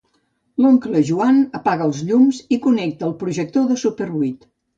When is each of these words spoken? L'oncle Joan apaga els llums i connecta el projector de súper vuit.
L'oncle 0.63 1.01
Joan 1.09 1.37
apaga 1.59 1.85
els 1.89 1.99
llums 2.07 2.39
i 2.57 2.59
connecta 2.65 3.07
el 3.11 3.15
projector 3.21 3.69
de 3.75 3.79
súper 3.85 4.11
vuit. 4.17 4.51